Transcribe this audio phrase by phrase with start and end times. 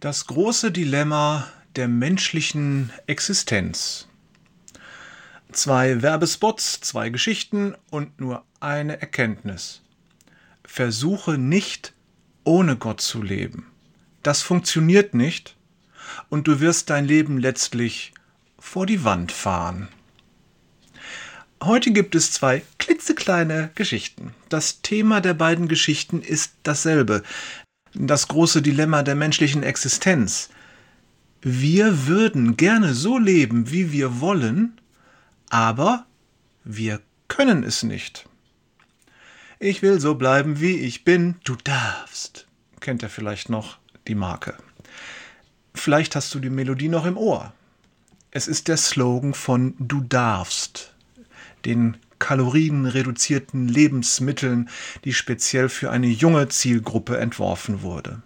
[0.00, 4.06] Das große Dilemma der menschlichen Existenz.
[5.50, 9.82] Zwei Werbespots, zwei Geschichten und nur eine Erkenntnis.
[10.62, 11.94] Versuche nicht,
[12.44, 13.72] ohne Gott zu leben.
[14.22, 15.56] Das funktioniert nicht
[16.28, 18.12] und du wirst dein Leben letztlich
[18.56, 19.88] vor die Wand fahren.
[21.60, 24.32] Heute gibt es zwei klitzekleine Geschichten.
[24.48, 27.24] Das Thema der beiden Geschichten ist dasselbe
[28.06, 30.50] das große Dilemma der menschlichen Existenz.
[31.40, 34.80] Wir würden gerne so leben, wie wir wollen,
[35.50, 36.06] aber
[36.64, 38.28] wir können es nicht.
[39.58, 42.46] Ich will so bleiben, wie ich bin, du darfst.
[42.80, 44.54] Kennt ihr vielleicht noch die Marke?
[45.74, 47.52] Vielleicht hast du die Melodie noch im Ohr.
[48.30, 50.94] Es ist der Slogan von Du darfst,
[51.64, 54.68] den kalorienreduzierten Lebensmitteln,
[55.04, 58.22] die speziell für eine junge Zielgruppe entworfen wurde.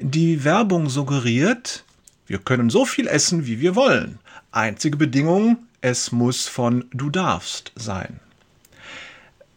[0.00, 1.84] Die Werbung suggeriert,
[2.26, 4.18] wir können so viel essen, wie wir wollen.
[4.52, 8.20] Einzige Bedingung, es muss von du darfst sein.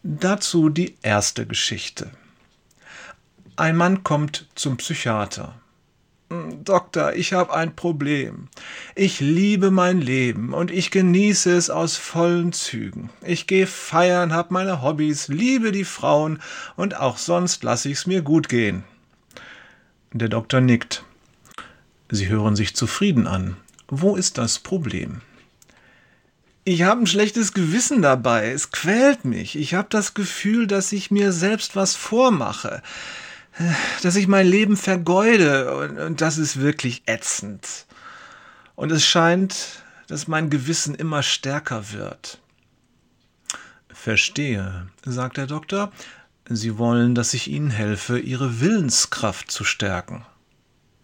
[0.02, 2.10] Dazu die erste Geschichte.
[3.56, 5.54] Ein Mann kommt zum Psychiater.
[6.30, 8.48] Doktor, ich habe ein Problem.
[8.94, 13.10] Ich liebe mein Leben und ich genieße es aus vollen Zügen.
[13.24, 16.40] Ich gehe feiern, habe meine Hobbys, liebe die Frauen
[16.76, 18.84] und auch sonst lasse ich es mir gut gehen.
[20.12, 21.04] Der Doktor nickt.
[22.10, 23.56] Sie hören sich zufrieden an.
[23.88, 25.20] Wo ist das Problem?
[26.64, 28.50] Ich habe ein schlechtes Gewissen dabei.
[28.50, 29.56] Es quält mich.
[29.56, 32.82] Ich habe das Gefühl, dass ich mir selbst was vormache
[34.02, 37.86] dass ich mein Leben vergeude und, und das ist wirklich ätzend.
[38.74, 42.40] Und es scheint, dass mein Gewissen immer stärker wird.
[43.88, 45.92] Verstehe, sagt der Doktor.
[46.48, 50.26] Sie wollen, dass ich Ihnen helfe, Ihre Willenskraft zu stärken.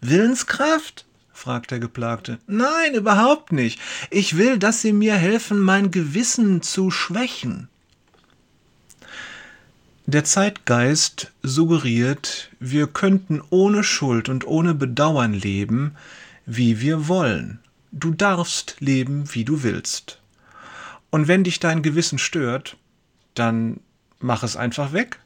[0.01, 1.05] Willenskraft?
[1.33, 2.37] fragt der Geplagte.
[2.45, 3.79] Nein, überhaupt nicht.
[4.11, 7.70] Ich will, dass Sie mir helfen, mein Gewissen zu schwächen.
[10.11, 15.95] Der Zeitgeist suggeriert, wir könnten ohne Schuld und ohne Bedauern leben,
[16.45, 17.59] wie wir wollen.
[17.93, 20.19] Du darfst leben, wie du willst.
[21.11, 22.75] Und wenn dich dein Gewissen stört,
[23.35, 23.79] dann
[24.19, 25.17] mach es einfach weg.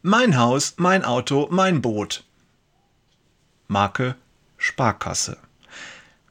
[0.00, 2.24] Mein Haus, mein Auto, mein Boot.
[3.66, 4.14] Marke
[4.56, 5.36] Sparkasse.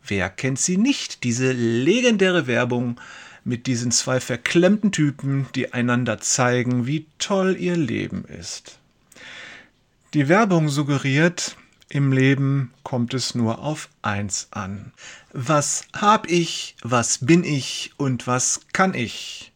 [0.03, 2.99] Wer kennt sie nicht, diese legendäre Werbung
[3.47, 8.77] mit diesen zwei verklemmten Typen, die einander zeigen, wie toll ihr Leben ist.
[10.13, 11.55] Die Werbung suggeriert,
[11.87, 14.91] im Leben kommt es nur auf eins an.
[15.31, 19.53] Was hab ich, was bin ich und was kann ich?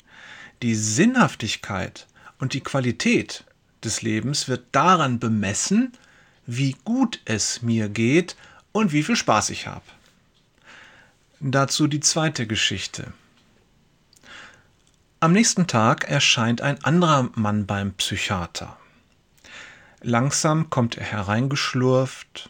[0.62, 2.08] Die Sinnhaftigkeit
[2.40, 3.44] und die Qualität
[3.84, 5.92] des Lebens wird daran bemessen,
[6.46, 8.38] wie gut es mir geht
[8.72, 9.84] und wie viel Spaß ich habe.
[11.42, 13.12] Dazu die zweite Geschichte.
[15.24, 18.76] Am nächsten Tag erscheint ein anderer Mann beim Psychiater.
[20.02, 22.50] Langsam kommt er hereingeschlurft,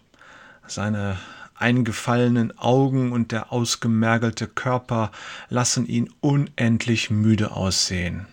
[0.67, 1.19] seine
[1.53, 5.11] eingefallenen Augen und der ausgemergelte Körper
[5.49, 8.27] lassen ihn unendlich müde aussehen.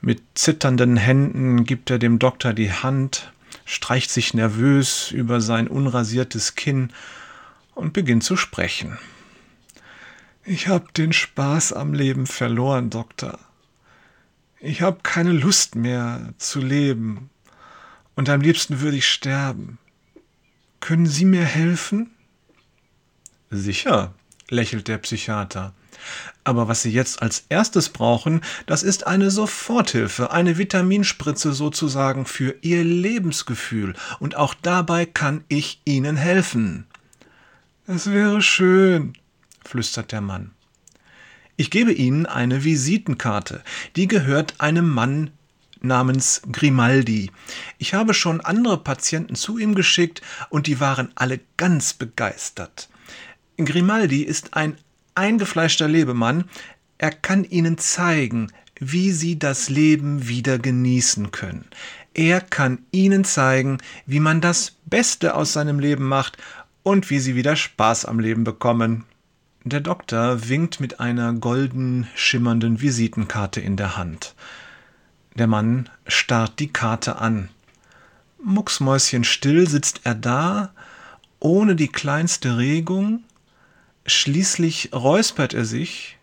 [0.00, 3.32] Mit zitternden Händen gibt er dem Doktor die Hand,
[3.64, 6.92] streicht sich nervös über sein unrasiertes Kinn
[7.76, 8.98] und beginnt zu sprechen.
[10.48, 13.40] Ich hab den Spaß am Leben verloren, Doktor.
[14.60, 17.30] Ich hab keine Lust mehr zu leben.
[18.14, 19.78] Und am liebsten würde ich sterben.
[20.78, 22.10] Können Sie mir helfen?
[23.50, 24.14] Sicher,
[24.48, 25.74] lächelt der Psychiater.
[26.44, 32.54] Aber was Sie jetzt als erstes brauchen, das ist eine Soforthilfe, eine Vitaminspritze sozusagen für
[32.60, 33.96] Ihr Lebensgefühl.
[34.20, 36.86] Und auch dabei kann ich Ihnen helfen.
[37.88, 39.14] Es wäre schön,
[39.68, 40.52] flüstert der Mann.
[41.56, 43.62] Ich gebe Ihnen eine Visitenkarte.
[43.96, 45.30] Die gehört einem Mann
[45.80, 47.30] namens Grimaldi.
[47.78, 50.20] Ich habe schon andere Patienten zu ihm geschickt
[50.50, 52.88] und die waren alle ganz begeistert.
[53.56, 54.76] Grimaldi ist ein
[55.14, 56.44] eingefleischter Lebemann.
[56.98, 61.64] Er kann Ihnen zeigen, wie Sie das Leben wieder genießen können.
[62.12, 66.36] Er kann Ihnen zeigen, wie man das Beste aus seinem Leben macht
[66.82, 69.04] und wie Sie wieder Spaß am Leben bekommen.
[69.66, 74.36] Der Doktor winkt mit einer golden schimmernden Visitenkarte in der Hand.
[75.34, 77.48] Der Mann starrt die Karte an.
[78.40, 80.70] Mucksmäuschenstill sitzt er da,
[81.40, 83.24] ohne die kleinste Regung.
[84.06, 86.16] Schließlich räuspert er sich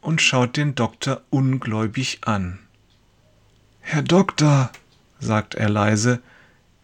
[0.00, 2.58] und schaut den Doktor ungläubig an.
[3.82, 4.72] Herr Doktor,
[5.20, 6.20] sagt er leise,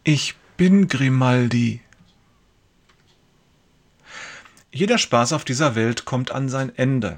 [0.04, 1.80] ich bin Grimaldi.
[4.74, 7.16] Jeder Spaß auf dieser Welt kommt an sein Ende.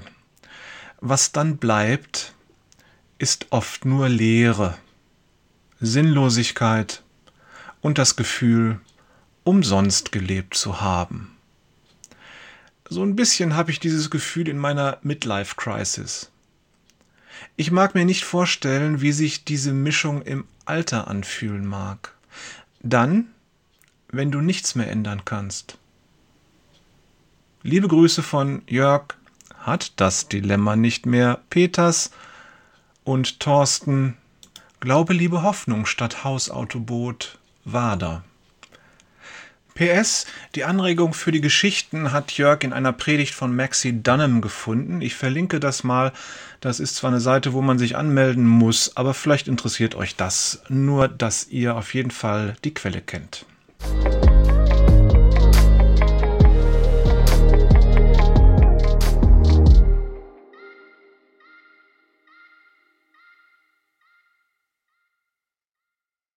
[1.01, 2.35] Was dann bleibt,
[3.17, 4.77] ist oft nur Leere,
[5.79, 7.01] Sinnlosigkeit
[7.81, 8.79] und das Gefühl,
[9.43, 11.35] umsonst gelebt zu haben.
[12.89, 16.29] So ein bisschen habe ich dieses Gefühl in meiner Midlife Crisis.
[17.55, 22.13] Ich mag mir nicht vorstellen, wie sich diese Mischung im Alter anfühlen mag.
[22.83, 23.29] Dann,
[24.09, 25.79] wenn du nichts mehr ändern kannst.
[27.67, 29.17] Liebe Grüße von Jörg,
[29.59, 32.11] hat das Dilemma nicht mehr, Peters
[33.03, 34.15] und Thorsten,
[34.79, 38.23] Glaube, Liebe, Hoffnung statt Hausautoboot, Wader.
[39.75, 45.01] PS, die Anregung für die Geschichten hat Jörg in einer Predigt von Maxi Dunham gefunden.
[45.01, 46.13] Ich verlinke das mal.
[46.61, 50.61] Das ist zwar eine Seite, wo man sich anmelden muss, aber vielleicht interessiert euch das.
[50.69, 53.45] Nur, dass ihr auf jeden Fall die Quelle kennt.